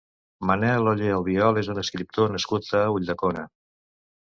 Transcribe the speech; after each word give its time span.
Manel 0.51 0.87
Ollé 0.91 1.09
Albiol 1.17 1.61
és 1.63 1.69
un 1.75 1.83
escriptor 1.83 2.35
nascut 2.39 2.73
a 2.83 2.85
Ulldecona. 2.97 3.47